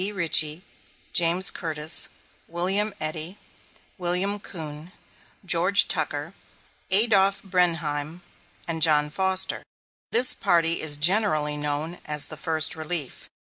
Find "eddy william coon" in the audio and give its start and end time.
2.99-4.91